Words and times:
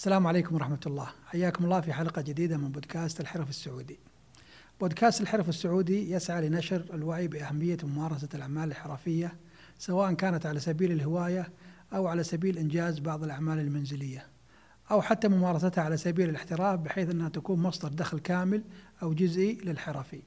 السلام 0.00 0.26
عليكم 0.26 0.54
ورحمة 0.54 0.80
الله. 0.86 1.08
حياكم 1.26 1.64
الله 1.64 1.80
في 1.80 1.92
حلقة 1.92 2.22
جديدة 2.22 2.56
من 2.56 2.72
بودكاست 2.72 3.20
الحرف 3.20 3.48
السعودي. 3.48 3.98
بودكاست 4.80 5.20
الحرف 5.20 5.48
السعودي 5.48 6.12
يسعى 6.12 6.48
لنشر 6.48 6.84
الوعي 6.94 7.28
بأهمية 7.28 7.76
ممارسة 7.82 8.28
الأعمال 8.34 8.68
الحرفية 8.68 9.36
سواء 9.78 10.12
كانت 10.12 10.46
على 10.46 10.60
سبيل 10.60 10.92
الهواية 10.92 11.48
أو 11.92 12.06
على 12.06 12.22
سبيل 12.22 12.58
إنجاز 12.58 12.98
بعض 12.98 13.24
الأعمال 13.24 13.58
المنزلية 13.58 14.26
أو 14.90 15.02
حتى 15.02 15.28
ممارستها 15.28 15.84
على 15.84 15.96
سبيل 15.96 16.28
الاحتراف 16.30 16.80
بحيث 16.80 17.10
أنها 17.10 17.28
تكون 17.28 17.60
مصدر 17.60 17.88
دخل 17.88 18.18
كامل 18.18 18.62
أو 19.02 19.14
جزئي 19.14 19.58
للحرفي. 19.64 20.22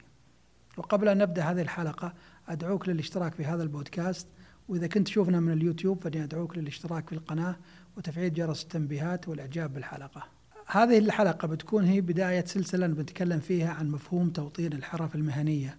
وقبل 0.76 1.08
أن 1.08 1.18
نبدأ 1.18 1.42
هذه 1.42 1.62
الحلقة 1.62 2.14
أدعوك 2.48 2.88
للاشتراك 2.88 3.34
في 3.34 3.44
هذا 3.44 3.62
البودكاست. 3.62 4.26
وإذا 4.68 4.86
كنت 4.86 5.06
تشوفنا 5.06 5.40
من 5.40 5.52
اليوتيوب 5.52 6.00
فإني 6.00 6.24
أدعوك 6.24 6.58
للاشتراك 6.58 7.08
في 7.08 7.12
القناة 7.14 7.56
وتفعيل 7.96 8.34
جرس 8.34 8.62
التنبيهات 8.62 9.28
والإعجاب 9.28 9.72
بالحلقة. 9.74 10.22
هذه 10.66 10.98
الحلقة 10.98 11.48
بتكون 11.48 11.84
هي 11.84 12.00
بداية 12.00 12.44
سلسلة 12.44 12.86
بنتكلم 12.86 13.40
فيها 13.40 13.72
عن 13.72 13.88
مفهوم 13.88 14.30
توطين 14.30 14.72
الحرف 14.72 15.14
المهنية. 15.14 15.78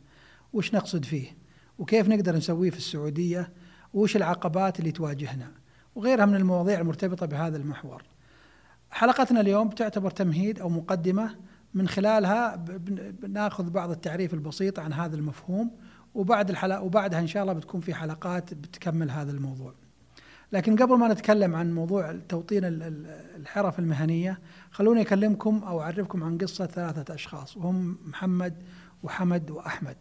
وش 0.53 0.73
نقصد 0.73 1.05
فيه؟ 1.05 1.37
وكيف 1.79 2.09
نقدر 2.09 2.35
نسويه 2.35 2.69
في 2.69 2.77
السعودية؟ 2.77 3.49
وش 3.93 4.15
العقبات 4.15 4.79
اللي 4.79 4.91
تواجهنا؟ 4.91 5.51
وغيرها 5.95 6.25
من 6.25 6.35
المواضيع 6.35 6.79
المرتبطة 6.79 7.25
بهذا 7.25 7.57
المحور. 7.57 8.03
حلقتنا 8.91 9.41
اليوم 9.41 9.69
تعتبر 9.69 10.11
تمهيد 10.11 10.59
أو 10.59 10.69
مقدمة 10.69 11.35
من 11.73 11.87
خلالها 11.87 12.55
بناخذ 13.21 13.69
بعض 13.69 13.91
التعريف 13.91 14.33
البسيط 14.33 14.79
عن 14.79 14.93
هذا 14.93 15.15
المفهوم 15.15 15.71
وبعد 16.13 16.49
الحلقة 16.49 16.81
وبعدها 16.81 17.19
إن 17.19 17.27
شاء 17.27 17.43
الله 17.43 17.53
بتكون 17.53 17.81
في 17.81 17.93
حلقات 17.93 18.53
بتكمل 18.53 19.11
هذا 19.11 19.31
الموضوع. 19.31 19.73
لكن 20.51 20.75
قبل 20.75 20.97
ما 20.97 21.07
نتكلم 21.07 21.55
عن 21.55 21.73
موضوع 21.73 22.19
توطين 22.29 22.61
الحرف 23.35 23.79
المهنية 23.79 24.39
خلوني 24.71 25.01
أكلمكم 25.01 25.63
أو 25.63 25.81
أعرفكم 25.81 26.23
عن 26.23 26.37
قصة 26.37 26.65
ثلاثة 26.65 27.13
أشخاص 27.13 27.57
وهم 27.57 27.97
محمد 28.05 28.53
وحمد 29.03 29.51
وأحمد. 29.51 29.95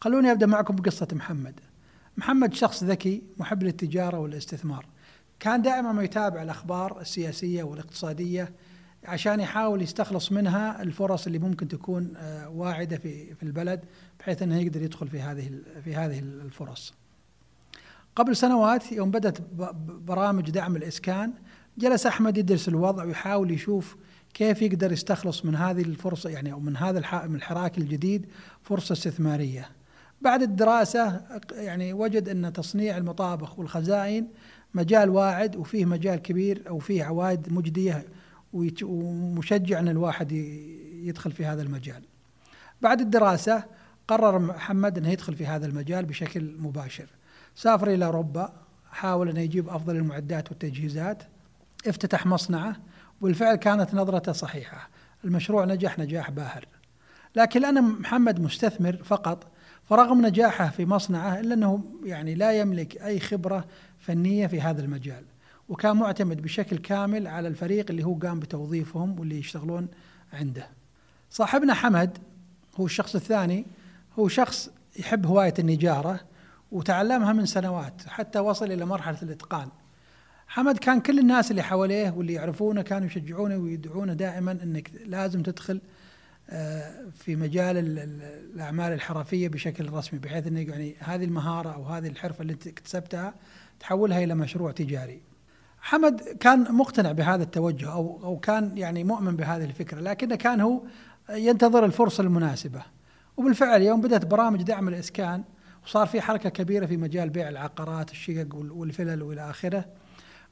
خلوني 0.00 0.32
أبدأ 0.32 0.46
معكم 0.46 0.76
بقصة 0.76 1.08
محمد. 1.12 1.60
محمد 2.16 2.54
شخص 2.54 2.84
ذكي 2.84 3.22
محب 3.38 3.62
للتجارة 3.62 4.18
والاستثمار. 4.18 4.86
كان 5.40 5.62
دائما 5.62 5.92
ما 5.92 6.02
يتابع 6.02 6.42
الأخبار 6.42 7.00
السياسية 7.00 7.62
والاقتصادية 7.62 8.52
عشان 9.04 9.40
يحاول 9.40 9.82
يستخلص 9.82 10.32
منها 10.32 10.82
الفرص 10.82 11.26
اللي 11.26 11.38
ممكن 11.38 11.68
تكون 11.68 12.12
آه، 12.16 12.48
واعدة 12.48 12.96
في 12.96 13.34
في 13.34 13.42
البلد 13.42 13.84
بحيث 14.20 14.42
إنه 14.42 14.60
يقدر 14.60 14.82
يدخل 14.82 15.08
في 15.08 15.20
هذه 15.20 15.50
في 15.84 15.94
هذه 15.96 16.18
الفرص. 16.18 16.94
قبل 18.16 18.36
سنوات 18.36 18.92
يوم 18.92 19.10
بدأت 19.10 19.38
برامج 20.06 20.50
دعم 20.50 20.76
الإسكان 20.76 21.32
جلس 21.78 22.06
أحمد 22.06 22.38
يدرس 22.38 22.68
الوضع 22.68 23.04
ويحاول 23.04 23.50
يشوف 23.50 23.96
كيف 24.34 24.62
يقدر 24.62 24.92
يستخلص 24.92 25.44
من 25.44 25.56
هذه 25.56 25.82
الفرصة 25.82 26.30
يعني 26.30 26.52
أو 26.52 26.60
من 26.60 26.76
هذا 26.76 27.26
من 27.26 27.34
الحراك 27.34 27.78
الجديد 27.78 28.26
فرصة 28.62 28.92
استثمارية. 28.92 29.68
بعد 30.22 30.42
الدراسة 30.42 31.20
يعني 31.52 31.92
وجد 31.92 32.28
أن 32.28 32.52
تصنيع 32.52 32.96
المطابخ 32.96 33.58
والخزائن 33.58 34.26
مجال 34.74 35.10
واعد 35.10 35.56
وفيه 35.56 35.84
مجال 35.84 36.16
كبير 36.16 36.62
أو 36.68 36.78
فيه 36.78 37.04
عوائد 37.04 37.52
مجدية 37.52 38.04
ومشجع 38.82 39.78
أن 39.78 39.88
الواحد 39.88 40.32
يدخل 40.92 41.32
في 41.32 41.44
هذا 41.44 41.62
المجال. 41.62 42.02
بعد 42.82 43.00
الدراسة 43.00 43.64
قرر 44.08 44.38
محمد 44.38 44.98
أنه 44.98 45.10
يدخل 45.10 45.34
في 45.34 45.46
هذا 45.46 45.66
المجال 45.66 46.04
بشكل 46.04 46.56
مباشر. 46.58 47.06
سافر 47.54 47.88
إلى 47.88 48.04
أوروبا 48.04 48.52
حاول 48.90 49.28
أن 49.28 49.36
يجيب 49.36 49.68
أفضل 49.68 49.96
المعدات 49.96 50.48
والتجهيزات 50.48 51.22
افتتح 51.86 52.26
مصنعه 52.26 52.76
والفعل 53.20 53.56
كانت 53.56 53.94
نظرته 53.94 54.32
صحيحة. 54.32 54.88
المشروع 55.24 55.64
نجح 55.64 55.98
نجاح 55.98 56.30
باهر. 56.30 56.68
لكن 57.36 57.60
لأن 57.60 57.82
محمد 57.82 58.40
مستثمر 58.40 58.96
فقط 59.04 59.46
فرغم 59.84 60.26
نجاحه 60.26 60.68
في 60.68 60.86
مصنعه 60.86 61.40
إلا 61.40 61.54
أنه 61.54 61.84
يعني 62.04 62.34
لا 62.34 62.52
يملك 62.52 63.02
أي 63.02 63.20
خبرة 63.20 63.64
فنية 63.98 64.46
في 64.46 64.60
هذا 64.60 64.82
المجال. 64.82 65.24
وكان 65.68 65.96
معتمد 65.96 66.42
بشكل 66.42 66.78
كامل 66.78 67.26
على 67.26 67.48
الفريق 67.48 67.86
اللي 67.90 68.04
هو 68.04 68.14
قام 68.14 68.40
بتوظيفهم 68.40 69.20
واللي 69.20 69.38
يشتغلون 69.38 69.88
عنده. 70.32 70.68
صاحبنا 71.30 71.74
حمد 71.74 72.18
هو 72.76 72.86
الشخص 72.86 73.14
الثاني 73.14 73.66
هو 74.18 74.28
شخص 74.28 74.70
يحب 74.98 75.26
هواية 75.26 75.54
النجارة 75.58 76.20
وتعلمها 76.72 77.32
من 77.32 77.46
سنوات 77.46 78.02
حتى 78.06 78.38
وصل 78.38 78.72
إلى 78.72 78.84
مرحلة 78.84 79.18
الإتقان. 79.22 79.68
حمد 80.48 80.78
كان 80.78 81.00
كل 81.00 81.18
الناس 81.18 81.50
اللي 81.50 81.62
حواليه 81.62 82.10
واللي 82.10 82.32
يعرفونه 82.32 82.82
كانوا 82.82 83.06
يشجعونه 83.06 83.56
ويدعونه 83.56 84.12
دائما 84.12 84.52
أنك 84.52 84.90
لازم 85.06 85.42
تدخل 85.42 85.80
آه، 86.50 87.04
في 87.18 87.36
مجال 87.36 87.98
الأعمال 88.54 88.92
الحرفية 88.92 89.48
بشكل 89.48 89.92
رسمي 89.92 90.18
بحيث 90.18 90.46
أنه 90.46 90.60
يعني 90.60 90.94
هذه 90.98 91.24
المهارة 91.24 91.74
أو 91.74 91.84
هذه 91.84 92.08
الحرفة 92.08 92.42
اللي 92.42 92.52
أنت 92.52 92.66
اكتسبتها 92.66 93.34
تحولها 93.80 94.24
إلى 94.24 94.34
مشروع 94.34 94.72
تجاري. 94.72 95.20
حمد 95.80 96.20
كان 96.40 96.72
مقتنع 96.74 97.12
بهذا 97.12 97.42
التوجه 97.42 97.92
أو 97.92 98.20
أو 98.24 98.38
كان 98.38 98.78
يعني 98.78 99.04
مؤمن 99.04 99.36
بهذه 99.36 99.64
الفكرة 99.64 100.00
لكنه 100.00 100.34
كان 100.34 100.60
هو 100.60 100.80
ينتظر 101.30 101.84
الفرصة 101.84 102.22
المناسبة. 102.22 102.82
وبالفعل 103.36 103.82
يوم 103.82 104.00
بدأت 104.00 104.24
برامج 104.24 104.62
دعم 104.62 104.88
الإسكان 104.88 105.44
وصار 105.86 106.06
في 106.06 106.20
حركة 106.20 106.48
كبيرة 106.48 106.86
في 106.86 106.96
مجال 106.96 107.30
بيع 107.30 107.48
العقارات 107.48 108.10
الشقق 108.10 108.54
والفلل 108.54 109.22
وإلى 109.22 109.50
آخره 109.50 109.84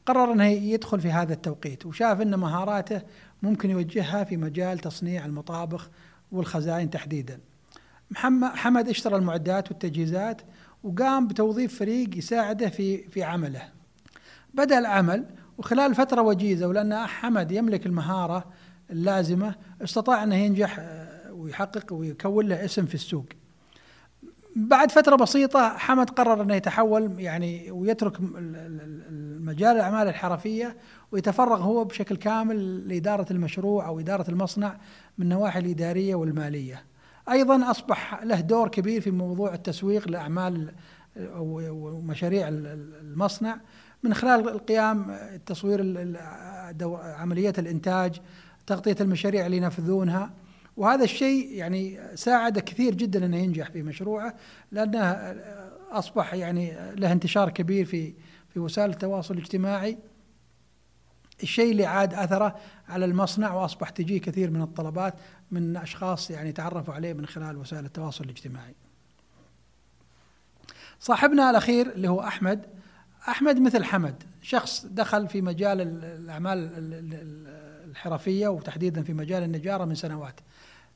قرر 0.07 0.33
إنه 0.33 0.47
يدخل 0.47 1.01
في 1.01 1.11
هذا 1.11 1.33
التوقيت 1.33 1.87
وشاف 1.87 2.21
إن 2.21 2.35
مهاراته 2.35 3.03
ممكن 3.43 3.71
يوجهها 3.71 4.25
في 4.25 4.37
مجال 4.37 4.79
تصنيع 4.79 5.27
المطابخ 5.27 5.91
والخزائن 6.33 6.91
تحديدا. 6.91 7.41
محمد 8.11 8.51
حمد 8.51 8.89
اشترى 8.89 9.17
المعدات 9.17 9.71
والتجهيزات 9.71 10.43
وقام 10.83 11.29
بتوظيف 11.29 11.79
فريق 11.79 12.19
يساعده 12.19 12.69
في 12.69 13.09
في 13.09 13.23
عمله. 13.23 13.63
بدأ 14.55 14.79
العمل 14.79 15.25
وخلال 15.59 15.95
فترة 15.95 16.23
وجيزة 16.23 16.69
ولأن 16.69 17.07
حمد 17.07 17.53
يملك 17.53 17.87
المهارة 17.87 18.45
اللازمة 18.91 19.55
استطاع 19.83 20.23
إنه 20.23 20.37
ينجح 20.37 20.77
آه، 20.79 21.33
ويحقق 21.33 21.93
ويكون 21.93 22.49
له 22.49 22.65
اسم 22.65 22.87
في 22.87 22.95
السوق. 22.95 23.27
بعد 24.57 24.91
فترة 24.91 25.17
بسيطة 25.17 25.69
حمد 25.69 26.11
قرر 26.11 26.43
إنه 26.43 26.55
يتحول 26.55 27.21
يعني 27.21 27.71
ويترك 27.71 28.21
مجال 29.41 29.77
الأعمال 29.77 30.09
الحرفية 30.09 30.77
ويتفرغ 31.13 31.63
هو 31.63 31.85
بشكل 31.85 32.17
كامل 32.17 32.89
لإدارة 32.89 33.27
المشروع 33.31 33.87
أو 33.87 34.01
إدارة 34.01 34.31
المصنع 34.31 34.77
من 35.19 35.25
النواحي 35.25 35.59
الإدارية 35.59 36.15
والمالية. 36.15 36.85
أيضا 37.31 37.71
أصبح 37.71 38.23
له 38.23 38.41
دور 38.41 38.69
كبير 38.69 39.01
في 39.01 39.11
موضوع 39.11 39.55
التسويق 39.55 40.09
لأعمال 40.09 40.73
ومشاريع 41.37 42.49
المصنع 42.49 43.61
من 44.03 44.15
خلال 44.15 44.49
القيام 44.49 45.17
تصوير 45.47 45.81
عمليات 47.19 47.59
الإنتاج، 47.59 48.21
تغطية 48.67 48.97
المشاريع 49.01 49.47
اللي 49.47 49.57
ينفذونها 49.57 50.31
وهذا 50.77 51.05
الشيء 51.05 51.53
يعني 51.53 52.01
ساعد 52.15 52.59
كثير 52.59 52.95
جدا 52.95 53.25
إنه 53.25 53.37
ينجح 53.37 53.71
في 53.71 53.83
مشروعه 53.83 54.35
لأنه 54.73 55.01
أصبح 55.91 56.35
يعني 56.35 56.95
له 56.95 57.13
انتشار 57.13 57.51
كبير 57.51 57.85
في 57.85 58.15
في 58.49 58.61
وسائل 58.61 58.91
التواصل 58.91 59.35
الاجتماعي 59.35 59.99
الشيء 61.43 61.73
اللي 61.73 61.87
عاد 61.87 62.15
أثره 62.15 62.57
على 62.89 63.05
المصنع 63.05 63.55
وأصبح 63.55 63.89
تجيه 63.89 64.21
كثير 64.21 64.51
من 64.51 64.63
الطلبات 64.63 65.15
من 65.51 65.77
أشخاص 65.77 66.31
يعني 66.31 66.53
تعرفوا 66.53 66.95
عليه 66.95 67.13
من 67.13 67.27
خلال 67.27 67.57
وسائل 67.57 67.85
التواصل 67.85 68.25
الاجتماعي. 68.25 68.75
صاحبنا 71.01 71.51
الأخير 71.51 71.93
اللي 71.93 72.09
هو 72.09 72.21
أحمد 72.21 72.67
أحمد 73.29 73.61
مثل 73.61 73.85
حمد 73.85 74.23
شخص 74.43 74.87
دخل 74.87 75.29
في 75.29 75.43
مجال 75.43 75.81
الأعمال 76.05 76.71
الحرفية 77.93 78.49
وتحديدا 78.49 79.03
في 79.03 79.13
مجال 79.13 79.43
النجارة 79.43 79.85
من 79.85 79.95
سنوات. 79.95 80.41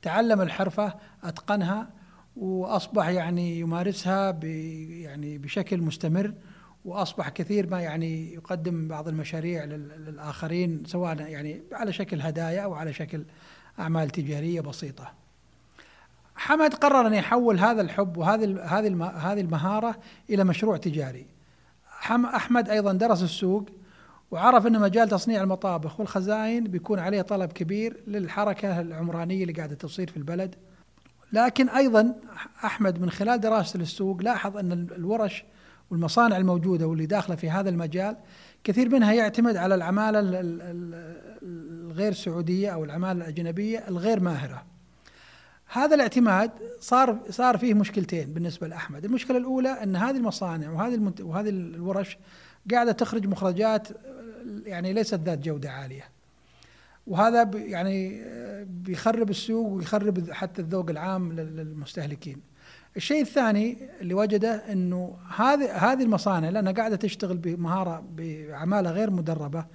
تعلم 0.03 0.41
الحرفة 0.41 0.95
أتقنها 1.25 1.89
وأصبح 2.37 3.09
يعني 3.09 3.61
يمارسها 3.61 4.39
يعني 5.03 5.39
بشكل 5.39 5.81
مستمر 5.81 6.35
وأصبح 6.85 7.29
كثير 7.29 7.71
ما 7.71 7.81
يعني 7.81 8.35
يقدم 8.35 8.89
بعض 8.89 9.09
المشاريع 9.09 9.65
للآخرين 9.65 10.83
سواء 10.87 11.21
يعني 11.21 11.63
على 11.73 11.93
شكل 11.93 12.21
هدايا 12.21 12.61
أو 12.61 12.75
على 12.75 12.93
شكل 12.93 13.25
أعمال 13.79 14.11
تجارية 14.11 14.61
بسيطة. 14.61 15.13
حمد 16.37 16.75
قرر 16.75 17.07
أن 17.07 17.15
يحول 17.15 17.59
هذا 17.59 17.83
الحب 17.83 18.17
وهذه 18.17 18.45
هذه 18.65 19.13
هذه 19.17 19.41
المهارة 19.41 19.99
إلى 20.31 20.45
مشروع 20.45 20.77
تجاري. 20.77 21.27
أحمد 22.11 22.69
أيضا 22.69 22.93
درس 22.93 23.23
السوق 23.23 23.69
وعرف 24.31 24.67
ان 24.67 24.81
مجال 24.81 25.09
تصنيع 25.09 25.43
المطابخ 25.43 26.01
والخزائن 26.01 26.65
بيكون 26.65 26.99
عليه 26.99 27.23
طلب 27.23 27.53
كبير 27.53 28.03
للحركة 28.07 28.81
العمرانية 28.81 29.43
اللي 29.43 29.53
قاعدة 29.53 29.75
تصير 29.75 30.11
في 30.11 30.17
البلد 30.17 30.55
لكن 31.33 31.69
أيضا 31.69 32.15
أحمد 32.65 33.01
من 33.01 33.11
خلال 33.11 33.41
دراسة 33.41 33.81
السوق 33.81 34.23
لاحظ 34.23 34.57
إن 34.57 34.73
الورش 34.73 35.45
والمصانع 35.91 36.37
الموجودة 36.37 36.87
واللي 36.87 37.07
داخلة 37.07 37.37
في 37.37 37.51
هذا 37.51 37.69
المجال 37.71 38.17
كثير 38.65 38.89
منها 38.89 39.13
يعتمد 39.13 39.57
على 39.57 39.75
العمالة 39.75 40.21
الغير 41.43 42.13
سعودية 42.13 42.71
أو 42.71 42.85
العمالة 42.85 43.25
الأجنبية 43.25 43.89
الغير 43.89 44.21
ماهرة. 44.21 44.65
هذا 45.67 45.95
الاعتماد 45.95 46.51
صار 46.81 47.19
صار 47.31 47.59
فيه 47.59 47.75
مشكلتين 47.75 48.33
بالنسبة 48.33 48.69
لأحمد، 48.69 49.05
المشكلة 49.05 49.39
الأولى 49.39 49.69
إن 49.69 49.97
هذه 49.97 50.17
المصانع 50.17 50.71
وهذه. 50.71 51.13
وهذه 51.21 51.49
الورش 51.49 52.19
قاعدة 52.71 52.93
تخرج 52.93 53.27
مخرجات 53.27 53.89
يعني 54.65 54.93
ليست 54.93 55.21
ذات 55.21 55.39
جودة 55.39 55.71
عالية. 55.71 56.05
وهذا 57.07 57.51
يعني 57.55 58.25
بيخرب 58.65 59.31
السوق 59.31 59.69
ويخرب 59.69 60.31
حتى 60.31 60.63
الذوق 60.63 60.91
العام 60.91 61.33
للمستهلكين. 61.33 62.41
الشيء 62.97 63.23
الثاني 63.23 63.79
اللي 64.01 64.15
وجده 64.15 64.73
إنه 64.73 65.17
هذه 65.37 65.73
هذه 65.73 66.03
المصانع 66.03 66.49
لأنها 66.49 66.73
قاعدة 66.73 66.97
تشتغل 66.97 67.37
بمهارة 67.37 68.05
بعمالة 68.17 68.91
غير 68.91 69.11
مدربة 69.11 69.67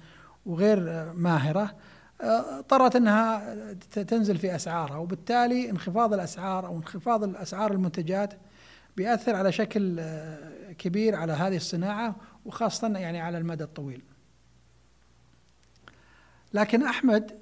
وغير 0.46 1.12
ماهرة 1.12 1.74
اضطرت 2.20 2.96
إنها 2.96 3.56
تنزل 3.90 4.38
في 4.38 4.54
أسعارها 4.54 4.96
وبالتالي 4.96 5.70
انخفاض 5.70 6.14
الأسعار 6.14 6.66
أو 6.66 6.76
انخفاض 6.76 7.24
الأسعار 7.24 7.72
المنتجات 7.72 8.34
بيأثر 8.96 9.34
على 9.34 9.52
شكل 9.52 10.02
كبير 10.78 11.16
على 11.16 11.32
هذه 11.32 11.56
الصناعة 11.56 12.16
وخاصة 12.44 12.98
يعني 12.98 13.20
على 13.20 13.38
المدى 13.38 13.64
الطويل. 13.64 14.02
لكن 16.54 16.82
أحمد 16.82 17.32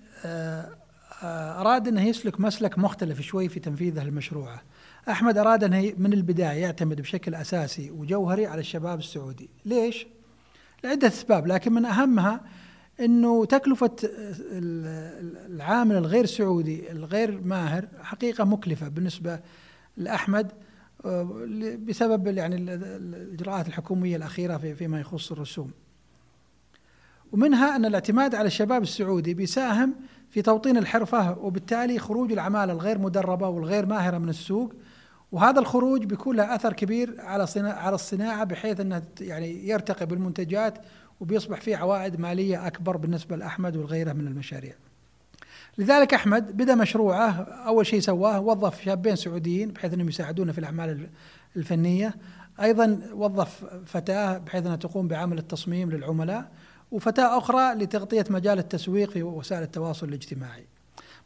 أراد 1.23 1.88
أنه 1.88 2.02
يسلك 2.02 2.41
مسلك 2.41 2.79
مختلف 2.79 3.20
شوي 3.20 3.49
في 3.49 3.61
تنفيذه 3.61 4.05
لمشروعه. 4.05 4.62
أحمد 5.08 5.38
أراد 5.38 5.64
ان 5.64 5.93
من 5.99 6.12
البداية 6.12 6.62
يعتمد 6.62 7.00
بشكل 7.00 7.35
أساسي 7.35 7.91
وجوهري 7.91 8.47
على 8.47 8.61
الشباب 8.61 8.99
السعودي، 8.99 9.50
ليش؟ 9.64 10.06
لعدة 10.85 11.08
أسباب 11.08 11.47
لكن 11.47 11.73
من 11.73 11.85
أهمها 11.85 12.41
إنه 13.00 13.44
تكلفة 13.44 13.97
العامل 15.47 15.97
الغير 15.97 16.26
سعودي 16.26 16.93
الغير 16.93 17.41
ماهر 17.41 17.88
حقيقة 18.02 18.44
مكلفة 18.44 18.88
بالنسبة 18.88 19.41
لأحمد 19.97 20.52
بسبب 21.79 22.26
يعني 22.26 22.56
الإجراءات 22.56 23.69
الحكومية 23.69 24.17
الأخيرة 24.17 24.56
فيما 24.56 25.00
يخص 25.00 25.32
الرسوم. 25.32 25.70
ومنها 27.32 27.76
أن 27.76 27.85
الاعتماد 27.85 28.35
على 28.35 28.47
الشباب 28.47 28.82
السعودي 28.82 29.35
بيساهم 29.35 29.94
في 30.31 30.43
توطين 30.43 30.76
الحرفة 30.76 31.38
وبالتالي 31.38 31.99
خروج 31.99 32.32
العماله 32.32 32.73
الغير 32.73 32.99
مدربة 32.99 33.49
والغير 33.49 33.87
ماهرة 33.87 34.19
من 34.19 34.29
السوق 34.29 34.73
وهذا 35.32 35.61
الخروج 35.61 36.05
بيكون 36.05 36.37
له 36.37 36.55
أثر 36.55 36.73
كبير 36.73 37.14
على 37.19 37.47
على 37.56 37.94
الصناعة 37.94 38.44
بحيث 38.44 38.81
أنها 38.81 39.02
يعني 39.20 39.69
يرتقي 39.69 40.06
بالمنتجات 40.06 40.79
وبيصبح 41.20 41.61
فيه 41.61 41.76
عوائد 41.76 42.20
مالية 42.20 42.67
أكبر 42.67 42.97
بالنسبة 42.97 43.37
لأحمد 43.37 43.76
وغيره 43.76 44.12
من 44.12 44.26
المشاريع. 44.26 44.75
لذلك 45.79 46.15
أحمد 46.15 46.57
بدا 46.57 46.75
مشروعه 46.75 47.31
أول 47.67 47.87
شيء 47.87 48.01
سواه 48.01 48.41
وظف 48.41 48.83
شابين 48.83 49.17
سعوديين 49.17 49.69
بحيث 49.71 49.95
أنهم 49.95 50.09
يساعدونه 50.09 50.53
في 50.53 50.59
الأعمال 50.59 51.09
الفنية، 51.57 52.15
أيضا 52.61 53.01
وظف 53.13 53.65
فتاة 53.87 54.39
بحيث 54.39 54.67
أنها 54.67 54.77
تقوم 54.77 55.09
بعمل 55.09 55.39
التصميم 55.39 55.91
للعملاء، 55.91 56.51
وفتاة 56.91 57.39
أخرى 57.39 57.75
لتغطية 57.75 58.25
مجال 58.31 58.59
التسويق 58.59 59.11
في 59.11 59.23
وسائل 59.23 59.63
التواصل 59.63 60.09
الاجتماعي. 60.09 60.67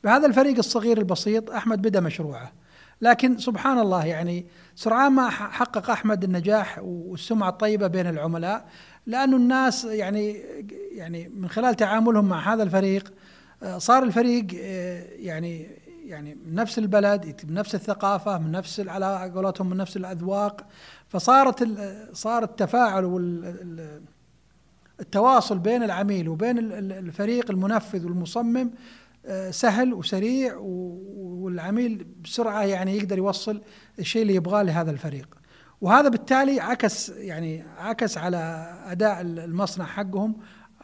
بهذا 0.05 0.27
الفريق 0.27 0.59
الصغير 0.59 0.99
البسيط 0.99 1.51
أحمد 1.51 1.83
بدا 1.83 2.01
مشروعه. 2.01 2.53
لكن 3.01 3.39
سبحان 3.39 3.79
الله 3.79 4.05
يعني 4.05 4.47
سرعان 4.75 5.13
ما 5.13 5.31
حقق 5.31 5.91
أحمد 5.91 6.25
النجاح 6.25 6.79
والسمعة 6.83 7.49
الطيبة 7.49 7.87
بين 7.87 8.07
العملاء 8.07 8.69
لأنه 9.07 9.37
الناس 9.37 9.85
يعني 9.85 10.43
يعني 10.93 11.29
من 11.29 11.49
خلال 11.49 11.75
تعاملهم 11.75 12.25
مع 12.25 12.55
هذا 12.55 12.63
الفريق 12.63 13.13
صار 13.79 14.03
الفريق 14.03 14.47
يعني 15.21 15.67
يعني 16.05 16.35
من 16.35 16.55
نفس 16.55 16.79
البلد 16.79 17.41
من 17.49 17.55
نفس 17.55 17.75
الثقافة 17.75 18.39
من 18.39 18.53
نفس 18.53 18.81
على 18.81 19.33
قولتهم 19.35 19.71
من 19.71 19.77
نفس 19.77 19.97
الأذواق 19.97 20.67
فصارت 21.09 21.69
صار 22.13 22.43
التفاعل 22.43 23.05
والتواصل 24.99 25.59
بين 25.59 25.83
العميل 25.83 26.29
وبين 26.29 26.59
الفريق 26.93 27.51
المنفذ 27.51 28.05
والمصمم 28.05 28.71
سهل 29.51 29.95
وسريع 29.95 30.57
والعميل 30.57 32.07
بسرعة 32.25 32.63
يعني 32.63 32.97
يقدر 32.97 33.19
يوصل 33.19 33.63
الشيء 33.99 34.23
اللي 34.23 34.35
يبغاه 34.35 34.63
لهذا 34.63 34.91
الفريق. 34.91 35.39
وهذا 35.81 36.09
بالتالي 36.09 36.61
عكس 36.61 37.09
يعني 37.09 37.65
عكس 37.79 38.19
على 38.19 38.71
أداء 38.87 39.21
المصنع 39.21 39.85
حقهم 39.85 40.37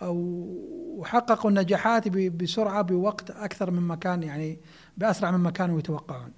وحققوا 0.03 1.51
النجاحات 1.51 2.09
بسرعة 2.09 2.83
بوقت 2.83 3.31
أكثر 3.31 3.71
مما 3.71 3.97
كان 3.97 4.23
يعني 4.23 4.59
بأسرع 4.97 5.31
مما 5.31 5.51
كانوا 5.51 5.79
يتوقعون. 5.79 6.33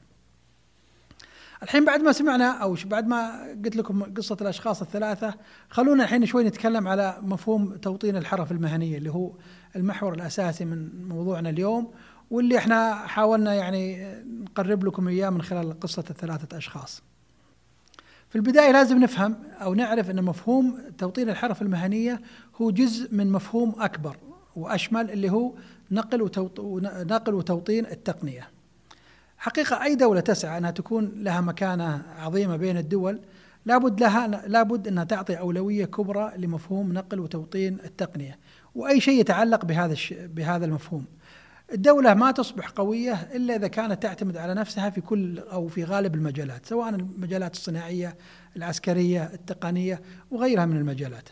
الحين 1.62 1.84
بعد 1.84 2.00
ما 2.00 2.12
سمعنا 2.12 2.50
أو 2.50 2.76
بعد 2.84 3.06
ما 3.06 3.42
قلت 3.64 3.76
لكم 3.76 4.02
قصة 4.02 4.36
الأشخاص 4.40 4.82
الثلاثة 4.82 5.34
خلونا 5.70 6.04
الحين 6.04 6.26
شوي 6.26 6.44
نتكلم 6.44 6.88
على 6.88 7.16
مفهوم 7.22 7.76
توطين 7.76 8.16
الحرف 8.16 8.52
المهنية 8.52 8.98
اللي 8.98 9.10
هو 9.10 9.32
المحور 9.76 10.14
الأساسي 10.14 10.64
من 10.64 11.08
موضوعنا 11.08 11.50
اليوم 11.50 11.90
واللي 12.30 12.58
إحنا 12.58 12.94
حاولنا 12.94 13.54
يعني 13.54 14.14
نقرب 14.24 14.84
لكم 14.84 15.08
إياه 15.08 15.30
من 15.30 15.42
خلال 15.42 15.80
قصة 15.80 16.04
الثلاثة 16.10 16.58
أشخاص. 16.58 17.02
في 18.32 18.38
البداية 18.38 18.72
لازم 18.72 18.98
نفهم 18.98 19.36
أو 19.62 19.74
نعرف 19.74 20.10
أن 20.10 20.24
مفهوم 20.24 20.78
توطين 20.98 21.28
الحرف 21.28 21.62
المهنية 21.62 22.20
هو 22.60 22.70
جزء 22.70 23.08
من 23.14 23.32
مفهوم 23.32 23.74
أكبر 23.78 24.16
وأشمل 24.56 25.10
اللي 25.10 25.30
هو 25.30 25.52
نقل 25.90 26.30
نقل 26.82 27.34
وتوطين 27.34 27.86
التقنية. 27.86 28.48
حقيقة 29.38 29.82
أي 29.82 29.94
دولة 29.94 30.20
تسعى 30.20 30.58
أنها 30.58 30.70
تكون 30.70 31.12
لها 31.16 31.40
مكانة 31.40 32.02
عظيمة 32.18 32.56
بين 32.56 32.76
الدول 32.76 33.20
لابد 33.66 34.00
لها 34.00 34.26
لابد 34.26 34.88
أنها 34.88 35.04
تعطي 35.04 35.38
أولوية 35.38 35.84
كبرى 35.84 36.32
لمفهوم 36.36 36.92
نقل 36.92 37.20
وتوطين 37.20 37.78
التقنية 37.84 38.38
وأي 38.74 39.00
شيء 39.00 39.20
يتعلق 39.20 39.64
بهذا 39.64 39.96
بهذا 40.10 40.64
المفهوم. 40.64 41.04
الدولة 41.72 42.14
ما 42.14 42.30
تصبح 42.30 42.68
قوية 42.68 43.28
إلا 43.34 43.56
إذا 43.56 43.68
كانت 43.68 44.02
تعتمد 44.02 44.36
على 44.36 44.54
نفسها 44.54 44.90
في 44.90 45.00
كل 45.00 45.38
أو 45.38 45.68
في 45.68 45.84
غالب 45.84 46.14
المجالات 46.14 46.66
سواء 46.66 46.88
المجالات 46.88 47.54
الصناعية 47.54 48.16
العسكرية 48.56 49.30
التقنية 49.34 50.02
وغيرها 50.30 50.66
من 50.66 50.76
المجالات. 50.76 51.28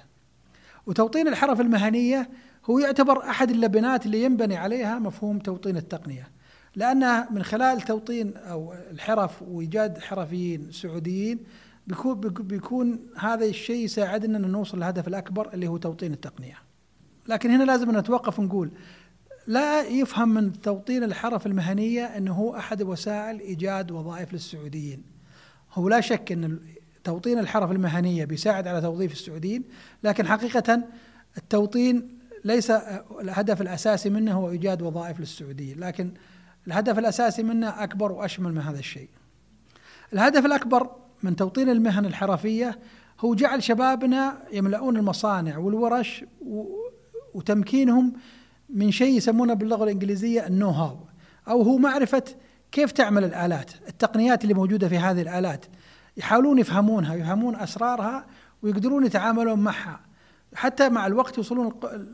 وتوطين 0.87 1.29
الحرف 1.29 1.61
المهنية 1.61 2.31
هو 2.71 2.79
يعتبر 2.79 3.23
أحد 3.31 3.51
اللبنات 3.51 4.07
اللي 4.07 4.23
ينبني 4.23 4.57
عليها 4.57 4.99
مفهوم 4.99 5.39
توطين 5.39 5.77
التقنية. 5.77 6.29
لأنها 6.77 7.29
من 7.31 7.43
خلال 7.43 7.81
توطين 7.81 8.37
أو 8.37 8.75
الحرف 8.91 9.43
وإيجاد 9.43 9.99
حرفيين 9.99 10.71
سعوديين 10.73 11.39
بيكون, 11.87 12.21
بيكون 12.21 12.99
هذا 13.17 13.45
الشيء 13.45 13.85
يساعدنا 13.85 14.39
أن 14.39 14.51
نوصل 14.51 14.77
للهدف 14.77 15.09
الأكبر 15.09 15.55
اللي 15.55 15.69
هو 15.69 15.77
توطين 15.77 16.13
التقنية. 16.13 16.59
لكن 17.29 17.51
هنا 17.51 17.65
لازم 17.65 17.99
نتوقف 17.99 18.39
ونقول 18.39 18.71
لا 19.51 19.83
يفهم 19.83 20.29
من 20.29 20.61
توطين 20.61 21.05
الحرف 21.05 21.47
المهنية 21.47 22.05
أنه 22.05 22.33
هو 22.33 22.57
أحد 22.57 22.83
وسائل 22.83 23.41
إيجاد 23.41 23.91
وظائف 23.91 24.33
للسعوديين. 24.33 25.03
هو 25.73 25.89
لا 25.89 26.01
شك 26.01 26.33
أن 26.33 26.61
توطين 27.05 27.39
الحرف 27.39 27.71
المهنية 27.71 28.25
بيساعد 28.25 28.69
على 28.69 28.81
توظيف 28.81 29.13
السعوديين 29.13 29.65
لكن 30.05 30.27
حقيقة 30.27 30.83
التوطين 31.39 32.19
ليس 32.45 32.71
الهدف 33.21 33.61
الأساسي 33.61 34.11
منه 34.11 34.33
هو 34.33 34.51
إيجاد 34.51 34.83
وظائف 34.83 35.21
للسعوديين 35.21 35.81
لكن 35.81 36.11
الهدف 36.67 36.99
الأساسي 36.99 37.43
منه 37.43 37.85
أكبر 37.85 38.13
وأشمل 38.13 38.53
من 38.53 38.61
هذا 38.61 38.79
الشيء. 38.79 39.09
الهدف 40.13 40.47
الأكبر 40.47 40.91
من 41.23 41.37
توطين 41.37 41.69
المهن 41.69 42.07
الحرفية 42.07 42.79
هو 43.21 43.35
جعل 43.35 43.63
شبابنا 43.63 44.43
يملؤون 44.53 44.97
المصانع 44.97 45.59
والورش 45.59 46.25
وتمكينهم 47.35 48.13
من 48.75 48.91
شيء 48.91 49.17
يسمونه 49.17 49.55
باللغة 49.55 49.85
الإنجليزية 49.85 50.47
النو 50.47 50.71
هاو 50.71 50.97
أو 51.49 51.63
هو 51.63 51.79
معرفة 51.79 52.23
كيف 52.73 52.93
تعمل 52.93 53.25
الآلات، 53.25 53.71
التقنيات 53.89 54.43
اللي 54.43 54.55
موجودة 54.55 54.89
في 54.89 54.99
هذه 54.99 55.23
الآلات 55.23 55.65
يحاولون 56.17 56.59
يفهمونها، 56.59 57.15
يفهمون 57.15 57.57
أسرارها 57.57 58.27
ويقدرون 58.63 59.07
يتعاملون 59.07 59.59
معها. 59.59 60.01
حتى 60.55 60.89
مع 60.89 61.07
الوقت 61.07 61.39
يوصلون 61.39 61.73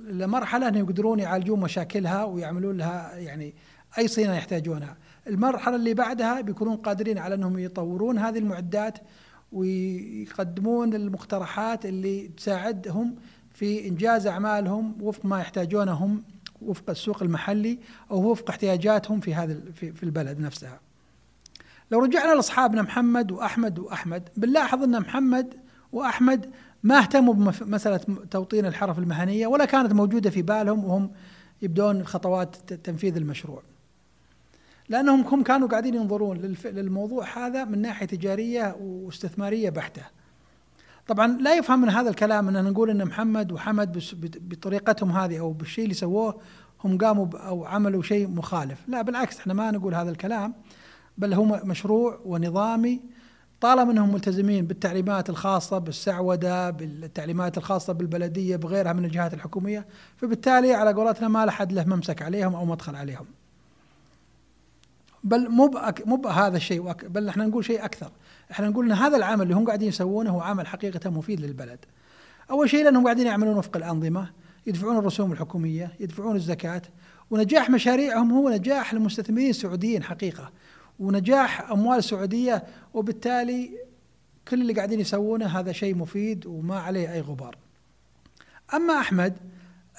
لمرحلة 0.08 0.68
إنه 0.68 0.78
يقدرون 0.78 1.18
يعالجون 1.18 1.60
مشاكلها 1.60 2.24
ويعملون 2.24 2.76
لها 2.76 3.16
يعني 3.16 3.54
أي 3.98 4.08
صيانة 4.08 4.34
يحتاجونها. 4.36 4.96
المرحلة 5.26 5.76
اللي 5.76 5.94
بعدها 5.94 6.40
بيكونون 6.40 6.76
قادرين 6.76 7.18
على 7.18 7.34
إنهم 7.34 7.58
يطورون 7.58 8.18
هذه 8.18 8.38
المعدات 8.38 8.98
ويقدمون 9.52 10.94
المقترحات 10.94 11.86
اللي 11.86 12.28
تساعدهم 12.28 13.16
في 13.50 13.88
إنجاز 13.88 14.26
أعمالهم 14.26 14.96
وفق 15.00 15.24
ما 15.24 15.40
يحتاجونه 15.40 15.92
هم 15.92 16.22
وفق 16.62 16.90
السوق 16.90 17.22
المحلي 17.22 17.78
أو 18.10 18.30
وفق 18.30 18.50
احتياجاتهم 18.50 19.20
في 19.20 19.34
هذا 19.34 19.60
في, 19.74 19.92
في 19.92 20.02
البلد 20.02 20.40
نفسها. 20.40 20.80
لو 21.90 21.98
رجعنا 21.98 22.34
لأصحابنا 22.34 22.82
محمد 22.82 23.32
وأحمد 23.32 23.78
وأحمد 23.78 24.28
بنلاحظ 24.36 24.82
أن 24.82 25.00
محمد 25.00 25.54
وأحمد 25.92 26.50
ما 26.82 26.98
اهتموا 26.98 27.34
بمسألة 27.34 28.00
توطين 28.30 28.66
الحرف 28.66 28.98
المهنية 28.98 29.46
ولا 29.46 29.64
كانت 29.64 29.92
موجودة 29.92 30.30
في 30.30 30.42
بالهم 30.42 30.84
وهم 30.84 31.10
يبدون 31.62 32.06
خطوات 32.06 32.56
تنفيذ 32.72 33.16
المشروع 33.16 33.62
لأنهم 34.88 35.20
هم 35.20 35.42
كانوا 35.42 35.68
قاعدين 35.68 35.94
ينظرون 35.94 36.56
للموضوع 36.64 37.38
هذا 37.38 37.64
من 37.64 37.82
ناحية 37.82 38.06
تجارية 38.06 38.76
واستثمارية 38.80 39.70
بحتة 39.70 40.02
طبعا 41.06 41.26
لا 41.26 41.54
يفهم 41.54 41.80
من 41.80 41.90
هذا 41.90 42.10
الكلام 42.10 42.48
أن 42.48 42.64
نقول 42.64 42.90
إن 42.90 43.04
محمد 43.04 43.52
وحمد 43.52 44.02
بطريقتهم 44.22 45.12
هذه 45.12 45.40
أو 45.40 45.52
بالشيء 45.52 45.84
اللي 45.84 45.94
سووه 45.94 46.40
هم 46.84 46.98
قاموا 46.98 47.26
أو 47.34 47.64
عملوا 47.64 48.02
شيء 48.02 48.28
مخالف. 48.28 48.78
لا 48.88 49.02
بالعكس 49.02 49.38
إحنا 49.38 49.54
ما 49.54 49.70
نقول 49.70 49.94
هذا 49.94 50.10
الكلام 50.10 50.54
بل 51.18 51.34
هو 51.34 51.44
مشروع 51.64 52.20
ونظامي. 52.24 53.00
طالما 53.60 53.92
إنهم 53.92 54.12
ملتزمين 54.12 54.66
بالتعليمات 54.66 55.30
الخاصة 55.30 55.78
بالسعودة 55.78 56.70
بالتعليمات 56.70 57.58
الخاصة 57.58 57.92
بالبلدية 57.92 58.56
بغيرها 58.56 58.92
من 58.92 59.04
الجهات 59.04 59.34
الحكومية 59.34 59.86
فبالتالي 60.16 60.72
على 60.74 60.92
قولتنا 60.92 61.28
ما 61.28 61.46
لحد 61.46 61.72
له 61.72 61.84
ممسك 61.84 62.22
عليهم 62.22 62.54
أو 62.54 62.64
مدخل 62.64 62.96
عليهم. 62.96 63.26
بل 65.26 65.48
مو 65.50 65.70
مو 66.06 66.28
هذا 66.28 66.56
الشيء 66.56 66.92
بل 66.92 67.28
إحنا 67.28 67.46
نقول 67.46 67.64
شيء 67.64 67.84
أكثر 67.84 68.10
إحنا 68.50 68.68
نقول 68.68 68.86
إن 68.86 68.92
هذا 68.92 69.16
العمل 69.16 69.42
اللي 69.42 69.54
هم 69.54 69.66
قاعدين 69.66 69.88
يسوونه 69.88 70.30
هو 70.30 70.40
عمل 70.40 70.66
حقيقة 70.66 71.10
مفيد 71.10 71.40
للبلد 71.40 71.78
أول 72.50 72.70
شيء 72.70 72.84
لأنهم 72.84 73.04
قاعدين 73.04 73.26
يعملون 73.26 73.56
وفق 73.56 73.76
الأنظمة 73.76 74.30
يدفعون 74.66 74.98
الرسوم 74.98 75.32
الحكومية 75.32 75.92
يدفعون 76.00 76.36
الزكاة 76.36 76.82
ونجاح 77.30 77.70
مشاريعهم 77.70 78.32
هو 78.32 78.50
نجاح 78.50 78.92
المستثمرين 78.92 79.50
السعوديين 79.50 80.02
حقيقة 80.02 80.52
ونجاح 80.98 81.70
أموال 81.70 82.04
سعوديه 82.04 82.64
وبالتالي 82.94 83.70
كل 84.48 84.60
اللي 84.60 84.72
قاعدين 84.72 85.00
يسوونه 85.00 85.46
هذا 85.46 85.72
شيء 85.72 85.94
مفيد 85.94 86.46
وما 86.46 86.78
عليه 86.78 87.12
أي 87.12 87.20
غبار. 87.20 87.56
أما 88.74 88.98
أحمد 88.98 89.36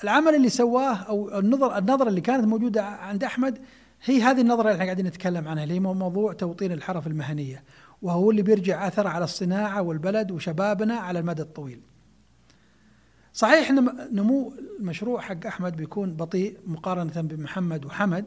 العمل 0.03 0.35
اللي 0.35 0.49
سواه 0.49 0.95
أو 0.95 1.39
النظر 1.39 1.77
النظرة 1.77 2.09
اللي 2.09 2.21
كانت 2.21 2.45
موجودة 2.45 2.83
عند 2.83 3.23
أحمد 3.23 3.57
هي 4.03 4.21
هذه 4.21 4.41
النظرة 4.41 4.61
اللي 4.61 4.73
إحنا 4.73 4.83
قاعدين 4.83 5.05
نتكلم 5.07 5.47
عنها 5.47 5.63
اللي 5.63 5.73
هي 5.73 5.79
موضوع 5.79 6.33
توطين 6.33 6.71
الحرف 6.71 7.07
المهنية 7.07 7.63
وهو 8.01 8.31
اللي 8.31 8.41
بيرجع 8.41 8.87
أثر 8.87 9.07
على 9.07 9.23
الصناعة 9.23 9.81
والبلد 9.81 10.31
وشبابنا 10.31 10.93
على 10.93 11.19
المدى 11.19 11.41
الطويل. 11.41 11.81
صحيح 13.33 13.69
إن 13.69 14.07
نمو 14.11 14.53
المشروع 14.79 15.21
حق 15.21 15.45
أحمد 15.45 15.75
بيكون 15.75 16.13
بطيء 16.13 16.57
مقارنة 16.65 17.21
بمحمد 17.21 17.85
وحمد 17.85 18.25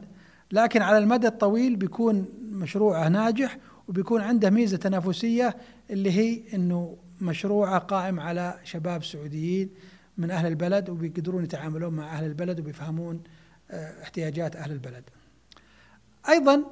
لكن 0.51 0.81
على 0.81 0.97
المدى 0.97 1.27
الطويل 1.27 1.75
بيكون 1.75 2.25
مشروعه 2.51 3.07
ناجح 3.07 3.57
وبيكون 3.87 4.21
عنده 4.21 4.49
ميزة 4.49 4.77
تنافسية 4.77 5.55
اللي 5.89 6.11
هي 6.11 6.41
إنه 6.53 6.97
مشروعه 7.21 7.79
قائم 7.79 8.19
على 8.19 8.59
شباب 8.63 9.03
سعوديين 9.03 9.69
من 10.17 10.31
أهل 10.31 10.47
البلد 10.47 10.89
وبيقدرون 10.89 11.43
يتعاملون 11.43 11.93
مع 11.93 12.13
أهل 12.13 12.25
البلد 12.25 12.59
وبيفهمون 12.59 13.23
آه، 13.71 14.03
احتياجات 14.03 14.55
أهل 14.55 14.71
البلد. 14.71 15.03
أيضا 16.29 16.63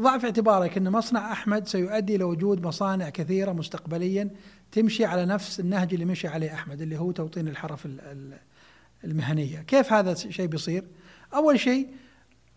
ضع 0.00 0.18
في 0.18 0.26
اعتبارك 0.26 0.76
إن 0.76 0.90
مصنع 0.90 1.32
أحمد 1.32 1.68
سيؤدي 1.68 2.16
إلى 2.16 2.24
وجود 2.24 2.66
مصانع 2.66 3.10
كثيرة 3.10 3.52
مستقبليا 3.52 4.30
تمشي 4.72 5.04
على 5.04 5.24
نفس 5.26 5.60
النهج 5.60 5.94
اللي 5.94 6.04
مشي 6.04 6.28
عليه 6.28 6.54
أحمد 6.54 6.80
اللي 6.80 6.98
هو 6.98 7.10
توطين 7.10 7.48
الحرف 7.48 7.88
المهنية، 9.04 9.58
كيف 9.58 9.92
هذا 9.92 10.12
الشيء 10.12 10.46
بيصير؟ 10.46 10.84
أول 11.34 11.60
شيء 11.60 11.88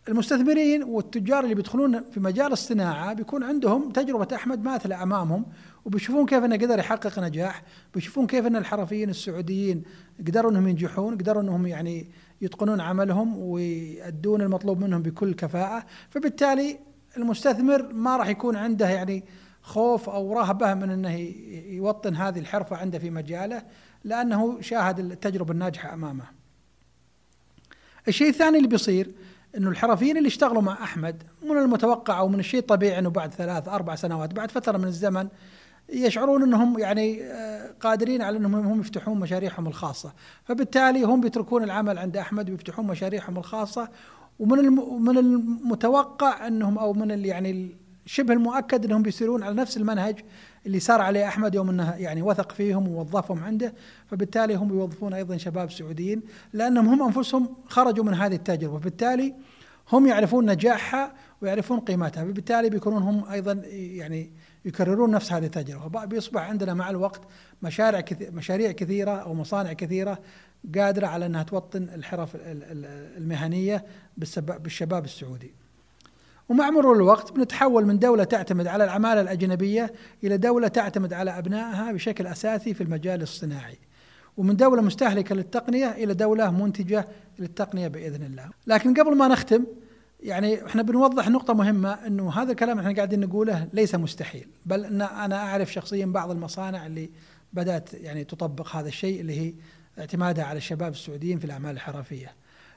المستثمرين 0.07 0.83
والتجار 0.83 1.43
اللي 1.43 1.55
بيدخلون 1.55 2.03
في 2.11 2.19
مجال 2.19 2.51
الصناعة 2.51 3.13
بيكون 3.13 3.43
عندهم 3.43 3.91
تجربة 3.91 4.35
أحمد 4.35 4.63
ماثلة 4.63 5.03
أمامهم 5.03 5.45
وبيشوفون 5.85 6.25
كيف 6.25 6.43
إنه 6.43 6.55
قدر 6.55 6.79
يحقق 6.79 7.19
نجاح، 7.19 7.63
بيشوفون 7.93 8.27
كيف 8.27 8.45
إن 8.45 8.55
الحرفيين 8.55 9.09
السعوديين 9.09 9.83
قدروا 10.27 10.51
إنهم 10.51 10.67
ينجحون، 10.67 11.17
قدروا 11.17 11.41
إنهم 11.41 11.67
يعني 11.67 12.07
يتقنون 12.41 12.81
عملهم 12.81 13.37
ويؤدون 13.37 14.41
المطلوب 14.41 14.79
منهم 14.79 15.01
بكل 15.01 15.33
كفاءة، 15.33 15.85
فبالتالي 16.09 16.79
المستثمر 17.17 17.93
ما 17.93 18.17
راح 18.17 18.27
يكون 18.27 18.55
عنده 18.55 18.89
يعني 18.89 19.23
خوف 19.61 20.09
أو 20.09 20.33
رهبة 20.33 20.73
من 20.73 20.89
إنه 20.89 21.15
يوطن 21.69 22.15
هذه 22.15 22.39
الحرفة 22.39 22.75
عنده 22.75 22.99
في 22.99 23.09
مجاله 23.09 23.63
لأنه 24.03 24.61
شاهد 24.61 24.99
التجربة 24.99 25.51
الناجحة 25.51 25.93
أمامه. 25.93 26.23
الشيء 28.07 28.29
الثاني 28.29 28.57
اللي 28.57 28.67
بيصير 28.67 29.11
إنه 29.57 29.69
الحرفيين 29.69 30.17
اللي 30.17 30.27
اشتغلوا 30.27 30.61
مع 30.61 30.83
أحمد 30.83 31.23
من 31.43 31.57
المتوقع 31.57 32.19
أو 32.19 32.27
من 32.27 32.39
الشيء 32.39 32.59
الطبيعي 32.59 32.99
إنه 32.99 33.09
بعد 33.09 33.33
ثلاث 33.33 33.67
أربع 33.67 33.95
سنوات 33.95 34.33
بعد 34.33 34.51
فترة 34.51 34.77
من 34.77 34.87
الزمن 34.87 35.27
يشعرون 35.89 36.43
إنهم 36.43 36.79
يعني 36.79 37.23
آه، 37.23 37.73
قادرين 37.79 38.21
على 38.21 38.37
إنهم 38.37 38.55
هم 38.55 38.79
يفتحون 38.79 39.19
مشاريعهم 39.19 39.67
الخاصة، 39.67 40.13
فبالتالي 40.45 41.03
هم 41.03 41.21
بيتركون 41.21 41.63
العمل 41.63 41.97
عند 41.97 42.17
أحمد 42.17 42.49
ويفتحون 42.49 42.87
مشاريعهم 42.87 43.37
الخاصة 43.37 43.89
ومن 44.39 44.57
من 45.01 45.17
المتوقع 45.17 46.47
إنهم 46.47 46.77
أو 46.77 46.93
من 46.93 47.25
يعني 47.25 47.75
شبه 48.05 48.33
المؤكد 48.33 48.85
انهم 48.85 49.03
بيسيرون 49.03 49.43
على 49.43 49.55
نفس 49.55 49.77
المنهج 49.77 50.19
اللي 50.65 50.79
سار 50.79 51.01
عليه 51.01 51.27
أحمد 51.27 51.55
يوم 51.55 51.69
إنه 51.69 51.95
يعني 51.95 52.21
وثق 52.21 52.51
فيهم 52.51 52.87
ووظفهم 52.87 53.43
عنده 53.43 53.73
فبالتالي 54.07 54.55
هم 54.55 54.69
يوظفون 54.69 55.13
أيضا 55.13 55.37
شباب 55.37 55.71
سعوديين 55.71 56.21
لأنهم 56.53 56.87
هم 56.87 57.03
أنفسهم 57.03 57.55
خرجوا 57.65 58.05
من 58.05 58.13
هذه 58.13 58.35
التجربة 58.35 58.79
فبالتالي 58.79 59.33
هم 59.91 60.07
يعرفون 60.07 60.51
نجاحها 60.51 61.13
ويعرفون 61.41 61.79
قيمتها 61.79 62.23
فبالتالي 62.23 62.69
بيكونون 62.69 63.03
هم 63.03 63.25
أيضا 63.31 63.61
يعني 63.71 64.31
يكررون 64.65 65.11
نفس 65.11 65.33
هذه 65.33 65.45
التجربة. 65.45 66.05
بيصبح 66.05 66.41
عندنا 66.41 66.73
مع 66.73 66.89
الوقت 66.89 67.21
مشاريع 67.61 68.01
كثير 68.01 68.31
مشاريع 68.31 68.71
كثيرة 68.71 69.11
أو 69.11 69.33
مصانع 69.33 69.73
كثيرة 69.73 70.19
قادرة 70.75 71.07
على 71.07 71.25
إنها 71.25 71.43
توطن 71.43 71.83
الحرف 71.83 72.29
المهنية 73.17 73.85
بالشباب 74.17 75.05
السعودي. 75.05 75.60
ومع 76.51 76.69
مرور 76.69 76.95
الوقت 76.95 77.31
بنتحول 77.31 77.85
من 77.85 77.99
دولة 77.99 78.23
تعتمد 78.23 78.67
على 78.67 78.83
العمالة 78.83 79.21
الأجنبية 79.21 79.93
إلى 80.23 80.37
دولة 80.37 80.67
تعتمد 80.67 81.13
على 81.13 81.37
أبنائها 81.37 81.91
بشكل 81.91 82.27
أساسي 82.27 82.73
في 82.73 82.83
المجال 82.83 83.21
الصناعي. 83.21 83.77
ومن 84.37 84.55
دولة 84.55 84.81
مستهلكة 84.81 85.35
للتقنية 85.35 85.91
إلى 85.91 86.13
دولة 86.13 86.51
منتجة 86.51 87.07
للتقنية 87.39 87.87
بإذن 87.87 88.23
الله. 88.23 88.49
لكن 88.67 88.93
قبل 88.93 89.17
ما 89.17 89.27
نختم 89.27 89.65
يعني 90.23 90.65
إحنا 90.65 90.81
بنوضح 90.81 91.29
نقطة 91.29 91.53
مهمة 91.53 91.93
إنه 92.07 92.31
هذا 92.31 92.51
الكلام 92.51 92.79
إحنا 92.79 92.95
قاعدين 92.95 93.19
نقوله 93.19 93.67
ليس 93.73 93.95
مستحيل، 93.95 94.47
بل 94.65 94.85
إن 94.85 95.01
أنا 95.01 95.35
أعرف 95.35 95.73
شخصيا 95.73 96.05
بعض 96.05 96.31
المصانع 96.31 96.85
اللي 96.85 97.09
بدأت 97.53 97.93
يعني 97.93 98.23
تطبق 98.23 98.75
هذا 98.75 98.87
الشيء 98.87 99.21
اللي 99.21 99.39
هي 99.39 99.53
اعتمادها 99.99 100.45
على 100.45 100.57
الشباب 100.57 100.91
السعوديين 100.91 101.39
في 101.39 101.45
الأعمال 101.45 101.71
الحرفية. 101.71 102.33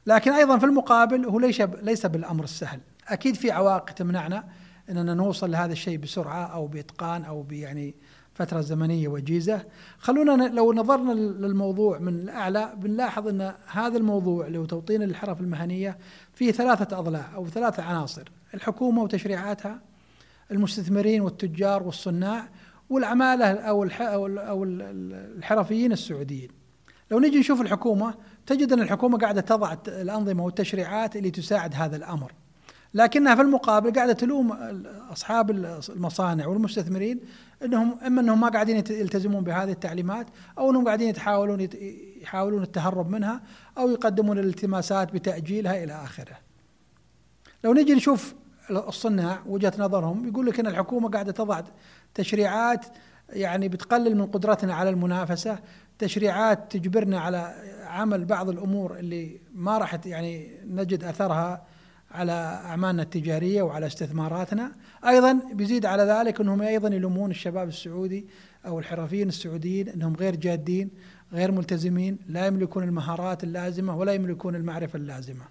لكن 0.06 0.32
أيضا 0.32 0.58
في 0.58 0.66
المقابل 0.66 1.24
هو 1.24 1.38
ليس 1.38 1.60
ليس 1.60 2.06
بالأمر 2.06 2.44
السهل، 2.44 2.80
أكيد 3.08 3.34
في 3.34 3.50
عوائق 3.50 3.84
تمنعنا 3.84 4.44
إننا 4.90 5.14
نوصل 5.14 5.50
لهذا 5.50 5.72
الشيء 5.72 5.98
بسرعة 5.98 6.44
أو 6.44 6.66
بإتقان 6.66 7.24
أو 7.24 7.46
يعني 7.50 7.94
فترة 8.34 8.60
زمنية 8.60 9.08
وجيزة. 9.08 9.64
خلونا 9.98 10.48
لو 10.48 10.72
نظرنا 10.72 11.12
للموضوع 11.12 11.98
من 11.98 12.14
الأعلى 12.14 12.72
بنلاحظ 12.76 13.28
إن 13.28 13.54
هذا 13.66 13.96
الموضوع 13.96 14.46
اللي 14.46 14.58
هو 14.58 14.64
توطين 14.64 15.02
الحرف 15.02 15.40
المهنية 15.40 15.98
فيه 16.32 16.52
ثلاثة 16.52 16.98
أضلاع 16.98 17.34
أو 17.34 17.48
ثلاثة 17.48 17.82
عناصر. 17.82 18.22
الحكومة 18.54 19.02
وتشريعاتها 19.02 19.80
المستثمرين 20.50 21.20
والتجار 21.20 21.82
والصناع 21.82 22.48
والعمالة 22.90 23.46
أو 23.46 23.88
أو 23.98 24.64
الحرفيين 24.64 25.92
السعوديين. 25.92 26.48
لو 27.10 27.20
نجي 27.20 27.38
نشوف 27.38 27.60
الحكومة 27.60 28.14
تجد 28.46 28.72
إن 28.72 28.80
الحكومة 28.80 29.18
قاعدة 29.18 29.40
تضع 29.40 29.76
الأنظمة 29.88 30.44
والتشريعات 30.44 31.16
اللي 31.16 31.30
تساعد 31.30 31.74
هذا 31.74 31.96
الأمر. 31.96 32.32
لكنها 32.94 33.34
في 33.34 33.40
المقابل 33.40 33.92
قاعدة 33.92 34.12
تلوم 34.12 34.52
أصحاب 35.12 35.50
المصانع 35.90 36.46
والمستثمرين 36.46 37.20
إنهم 37.64 37.98
إما 38.06 38.20
إنهم 38.20 38.40
ما 38.40 38.48
قاعدين 38.48 38.76
يلتزمون 38.76 39.44
بهذه 39.44 39.70
التعليمات 39.70 40.26
أو 40.58 40.70
إنهم 40.70 40.84
قاعدين 40.84 41.08
يتحاولون 41.08 41.68
يحاولون 42.22 42.62
التهرب 42.62 43.10
منها 43.10 43.42
أو 43.78 43.90
يقدمون 43.90 44.38
الالتماسات 44.38 45.12
بتأجيلها 45.12 45.84
إلى 45.84 45.92
آخره. 45.92 46.36
لو 47.64 47.74
نجي 47.74 47.94
نشوف 47.94 48.34
الصناع 48.70 49.38
وجهة 49.46 49.72
نظرهم 49.78 50.28
يقول 50.28 50.46
لك 50.46 50.60
إن 50.60 50.66
الحكومة 50.66 51.08
قاعدة 51.08 51.32
تضع 51.32 51.62
تشريعات 52.14 52.86
يعني 53.28 53.68
بتقلل 53.68 54.16
من 54.16 54.26
قدرتنا 54.26 54.74
على 54.74 54.90
المنافسة، 54.90 55.58
تشريعات 55.98 56.72
تجبرنا 56.72 57.20
على 57.20 57.54
عمل 57.86 58.24
بعض 58.24 58.48
الأمور 58.48 58.98
اللي 58.98 59.40
ما 59.54 59.78
راح 59.78 60.06
يعني 60.06 60.60
نجد 60.66 61.04
أثرها 61.04 61.66
على 62.14 62.32
أعمالنا 62.64 63.02
التجارية 63.02 63.62
وعلى 63.62 63.86
استثماراتنا، 63.86 64.72
أيضا 65.08 65.40
بيزيد 65.52 65.86
على 65.86 66.02
ذلك 66.02 66.40
إنهم 66.40 66.62
أيضا 66.62 66.88
يلومون 66.88 67.30
الشباب 67.30 67.68
السعودي 67.68 68.26
أو 68.66 68.78
الحرفيين 68.78 69.28
السعوديين 69.28 69.88
إنهم 69.88 70.16
غير 70.16 70.36
جادين، 70.36 70.90
غير 71.32 71.52
ملتزمين، 71.52 72.18
لا 72.28 72.46
يملكون 72.46 72.82
المهارات 72.84 73.44
اللازمة 73.44 73.96
ولا 73.96 74.12
يملكون 74.12 74.54
المعرفة 74.54 74.96
اللازمة. 74.96 75.44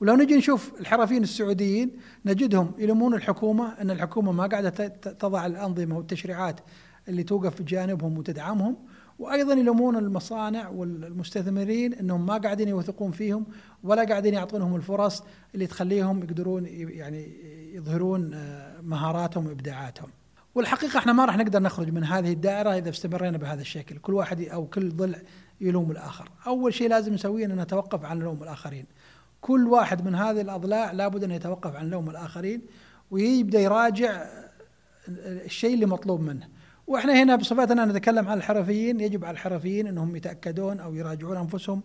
ولو 0.00 0.14
نجي 0.14 0.36
نشوف 0.36 0.72
الحرفيين 0.80 1.22
السعوديين 1.22 1.90
نجدهم 2.26 2.72
يلومون 2.78 3.14
الحكومة 3.14 3.80
إن 3.80 3.90
الحكومة 3.90 4.32
ما 4.32 4.46
قاعدة 4.46 4.70
تضع 4.98 5.46
الأنظمة 5.46 5.96
والتشريعات 5.96 6.60
اللي 7.08 7.22
توقف 7.22 7.62
بجانبهم 7.62 8.18
وتدعمهم 8.18 8.76
وأيضا 9.22 9.54
يلومون 9.54 9.96
المصانع 9.96 10.68
والمستثمرين 10.68 11.94
إنهم 11.94 12.26
ما 12.26 12.38
قاعدين 12.38 12.68
يوثقون 12.68 13.10
فيهم 13.10 13.46
ولا 13.82 14.04
قاعدين 14.04 14.34
يعطونهم 14.34 14.76
الفرص 14.76 15.22
اللي 15.54 15.66
تخليهم 15.66 16.22
يقدرون 16.22 16.66
يعني 16.66 17.32
يظهرون 17.74 18.34
آه، 18.34 18.80
مهاراتهم 18.80 19.46
وإبداعاتهم. 19.46 20.10
والحقيقة 20.54 20.98
إحنا 20.98 21.12
ما 21.12 21.24
راح 21.24 21.36
نقدر 21.36 21.62
نخرج 21.62 21.90
من 21.90 22.04
هذه 22.04 22.32
الدائرة 22.32 22.78
إذا 22.78 22.90
استمرينا 22.90 23.38
بهذا 23.38 23.60
الشكل، 23.60 23.98
كل 23.98 24.14
واحد 24.14 24.40
أو 24.40 24.66
كل 24.66 24.90
ضلع 24.90 25.18
يلوم 25.60 25.90
الآخر. 25.90 26.28
أول 26.46 26.74
شيء 26.74 26.88
لازم 26.88 27.14
نسويه 27.14 27.46
ان 27.46 27.60
نتوقف 27.60 28.04
عن 28.04 28.18
لوم 28.18 28.42
الآخرين. 28.42 28.86
كل 29.40 29.68
واحد 29.68 30.04
من 30.04 30.14
هذه 30.14 30.40
الأضلاع 30.40 30.92
لابد 30.92 31.24
أن 31.24 31.30
يتوقف 31.30 31.76
عن 31.76 31.90
لوم 31.90 32.10
الآخرين 32.10 32.62
ويبدأ 33.10 33.60
يراجع 33.60 34.26
الشيء 35.08 35.74
اللي 35.74 35.86
مطلوب 35.86 36.20
منه. 36.20 36.48
وإحنا 36.86 37.22
هنا 37.22 37.36
بصفتنا 37.36 37.84
نتكلم 37.84 38.28
عن 38.28 38.38
الحرفيين 38.38 39.00
يجب 39.00 39.24
على 39.24 39.34
الحرفيين 39.34 39.86
إنهم 39.86 40.16
يتأكدون 40.16 40.80
أو 40.80 40.94
يراجعون 40.94 41.36
أنفسهم 41.36 41.82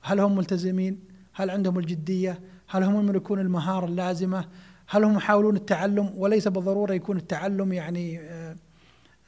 هل 0.00 0.20
هم 0.20 0.36
ملتزمين؟ 0.36 1.00
هل 1.32 1.50
عندهم 1.50 1.78
الجدية؟ 1.78 2.40
هل 2.68 2.82
هم 2.82 2.96
يملكون 2.96 3.40
المهارة 3.40 3.86
اللازمة؟ 3.86 4.44
هل 4.88 5.04
هم 5.04 5.16
يحاولون 5.16 5.56
التعلم 5.56 6.12
وليس 6.16 6.48
بالضرورة 6.48 6.92
يكون 6.92 7.16
التعلم 7.16 7.72
يعني 7.72 8.20
آه، 8.20 8.56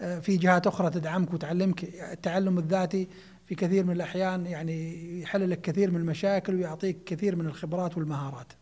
آه، 0.01 0.19
في 0.19 0.37
جهات 0.37 0.67
أخرى 0.67 0.91
تدعمك 0.91 1.35
وتعلمك 1.35 1.85
التعلم 2.13 2.59
الذاتي 2.59 3.09
في 3.47 3.55
كثير 3.55 3.85
من 3.85 3.93
الأحيان 3.93 4.47
يعني 4.47 5.21
يحل 5.21 5.51
لك 5.51 5.61
كثير 5.61 5.91
من 5.91 5.97
المشاكل 5.97 6.55
ويعطيك 6.55 7.05
كثير 7.07 7.37
من 7.37 7.47
الخبرات 7.47 7.97
والمهارات. 7.99 8.53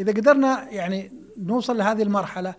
إذا 0.00 0.12
قدرنا 0.12 0.70
يعني 0.70 1.12
نوصل 1.38 1.76
لهذه 1.76 2.02
المرحلة 2.02 2.54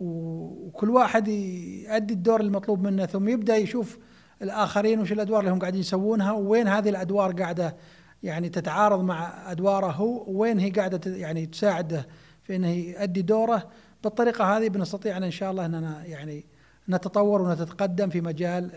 وكل 0.00 0.90
واحد 0.90 1.28
يؤدي 1.28 2.14
الدور 2.14 2.40
المطلوب 2.40 2.82
منه 2.82 3.06
ثم 3.06 3.28
يبدأ 3.28 3.56
يشوف 3.56 3.98
الآخرين 4.42 5.00
وش 5.00 5.12
الأدوار 5.12 5.40
اللي 5.40 5.50
هم 5.50 5.58
قاعدين 5.58 5.80
يسوونها 5.80 6.32
وين 6.32 6.68
هذه 6.68 6.88
الأدوار 6.88 7.32
قاعدة 7.32 7.76
يعني 8.22 8.48
تتعارض 8.48 9.00
مع 9.00 9.50
أدواره 9.52 9.86
هو 9.86 10.24
وين 10.26 10.58
هي 10.58 10.70
قاعدة 10.70 11.16
يعني 11.16 11.46
تساعده 11.46 12.06
في 12.42 12.56
إنه 12.56 12.70
يؤدي 12.70 13.22
دوره 13.22 13.68
بالطريقة 14.04 14.56
هذه 14.56 14.68
بنستطيع 14.68 15.16
أن 15.16 15.22
إن 15.22 15.30
شاء 15.30 15.50
الله 15.50 15.66
إننا 15.66 16.04
يعني 16.04 16.44
نتطور 16.88 17.42
ونتقدم 17.42 18.10
في 18.10 18.20
مجال 18.20 18.70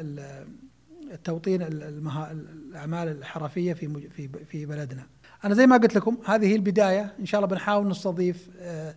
التوطين 1.11 1.61
الأعمال 1.61 3.07
الحرفية 3.07 3.73
في 3.73 4.09
في 4.09 4.29
في 4.45 4.65
بلدنا. 4.65 5.03
أنا 5.45 5.53
زي 5.53 5.67
ما 5.67 5.77
قلت 5.77 5.95
لكم 5.95 6.17
هذه 6.25 6.47
هي 6.47 6.55
البداية 6.55 7.13
إن 7.19 7.25
شاء 7.25 7.39
الله 7.39 7.49
بنحاول 7.49 7.87
نستضيف 7.87 8.49
آه 8.59 8.95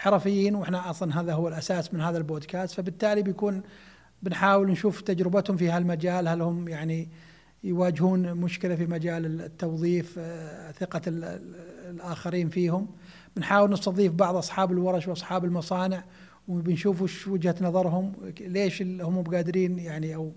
حرفيين 0.00 0.54
وإحنا 0.54 0.90
أصلا 0.90 1.20
هذا 1.20 1.32
هو 1.32 1.48
الأساس 1.48 1.94
من 1.94 2.00
هذا 2.00 2.18
البودكاست. 2.18 2.74
فبالتالي 2.74 3.22
بيكون 3.22 3.62
بنحاول 4.22 4.70
نشوف 4.70 5.00
تجربتهم 5.00 5.56
في 5.56 5.68
هالمجال. 5.68 6.28
هل 6.28 6.42
هم 6.42 6.68
يعني 6.68 7.08
يواجهون 7.64 8.34
مشكلة 8.34 8.74
في 8.74 8.86
مجال 8.86 9.40
التوظيف 9.40 10.14
آه، 10.18 10.72
ثقة 10.72 11.00
الآخرين 11.06 12.48
فيهم. 12.48 12.86
بنحاول 13.36 13.70
نستضيف 13.70 14.12
بعض 14.12 14.36
أصحاب 14.36 14.72
الورش 14.72 15.08
وأصحاب 15.08 15.44
المصانع 15.44 16.04
وبنشوف 16.48 17.02
وش 17.02 17.28
وجهة 17.28 17.54
نظرهم 17.60 18.12
ليش 18.40 18.82
هم 18.82 19.22
قادرين 19.22 19.78
يعني 19.78 20.14
أو 20.14 20.32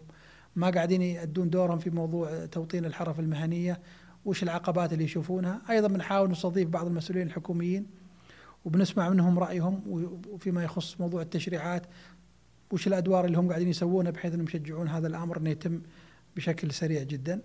ما 0.56 0.70
قاعدين 0.70 1.02
يأدون 1.02 1.50
دورهم 1.50 1.80
في 1.80 1.90
موضوع 1.90 2.46
توطين 2.46 2.86
الحرف 2.86 3.20
المهنية 3.20 3.80
وش 4.26 4.44
العقبات 4.44 4.94
اللي 4.94 5.04
يشوفونها. 5.04 5.62
أيضا 5.70 5.88
بنحاول 5.88 6.32
نستضيف 6.32 6.70
بعض 6.70 6.86
المسؤولين 6.86 7.28
الحكوميين. 7.28 8.03
وبنسمع 8.66 9.10
منهم 9.10 9.40
رأيهم 9.40 9.82
وفيما 10.30 10.64
يخص 10.64 11.02
موضوع 11.02 11.22
التشريعات 11.22 11.86
وش 12.72 12.88
الأدوار 12.88 13.26
اللي 13.26 13.38
هم 13.38 13.50
قاعدين 13.50 13.68
يسوونها 13.68 14.12
بحيث 14.12 14.34
إنهم 14.34 14.48
يشجعون 14.48 14.88
هذا 14.88 15.08
الأمر 15.08 15.38
إنه 15.38 15.50
يتم 15.50 15.82
بشكل 16.36 16.72
سريع 16.72 17.04
جدا. 17.04 17.42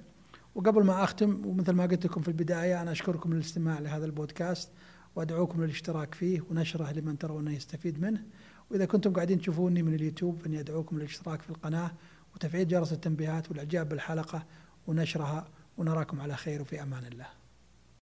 وقبل 0.55 0.85
ما 0.85 1.05
أختم 1.05 1.47
ومثل 1.47 1.73
ما 1.73 1.87
قلت 1.87 2.07
لكم 2.07 2.23
في 2.23 2.29
البداية 2.29 2.83
أنا 2.83 2.93
أشكركم 2.93 3.35
للاستماع 3.35 3.79
لهذا 3.79 4.05
البودكاست 4.05 4.71
وأدعوكم 5.17 5.65
للاشتراك 5.65 6.15
فيه 6.15 6.41
ونشره 6.51 6.93
لمن 6.93 7.19
ترون 7.19 7.49
يستفيد 7.49 8.01
منه. 8.01 8.23
وإذا 8.71 8.85
كنتم 8.85 9.13
قاعدين 9.13 9.41
تشوفوني 9.41 9.83
من 9.83 9.95
اليوتيوب 9.95 10.39
فإني 10.39 10.61
أدعوكم 10.61 10.99
للاشتراك 10.99 11.43
في 11.43 11.51
القناة 11.51 11.91
وتفعيل 12.35 12.69
جرس 12.69 12.93
التنبيهات 12.93 13.51
والإعجاب 13.51 13.89
بالحلقة 13.89 14.47
ونشرها 14.87 15.49
ونراكم 15.79 16.21
على 16.21 16.37
خير 16.37 16.63
وفي 16.63 16.83
أمان 16.83 17.05
الله. 17.05 17.38